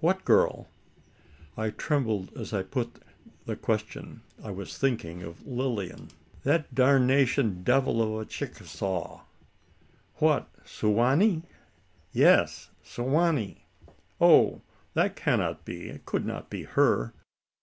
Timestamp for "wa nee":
10.90-11.44, 13.04-13.64